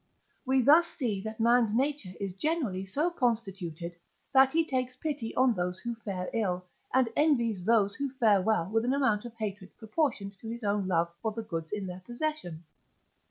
[0.47, 3.97] We thus see that man's nature is generally so constituted,
[4.33, 8.67] that he takes pity on those who fare ill, and envies those who fare well
[8.67, 12.01] with an amount of hatred proportioned to his own love for the goods in their
[12.03, 12.63] possession.